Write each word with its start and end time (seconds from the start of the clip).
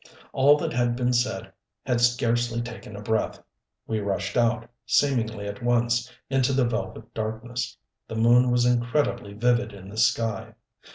All 0.33 0.57
that 0.57 0.73
had 0.73 0.95
been 0.95 1.13
said 1.13 1.53
had 1.85 2.01
scarcely 2.01 2.59
taken 2.59 2.95
a 2.95 3.03
breath. 3.03 3.39
We 3.85 3.99
rushed 3.99 4.35
out, 4.35 4.67
seemingly 4.87 5.45
at 5.45 5.61
once, 5.61 6.11
into 6.27 6.53
the 6.53 6.65
velvet 6.65 7.13
darkness. 7.13 7.77
The 8.07 8.15
moon 8.15 8.49
was 8.49 8.65
incredibly 8.65 9.33
vivid 9.33 9.73
in 9.73 9.89
the 9.89 9.97
sky. 9.97 10.55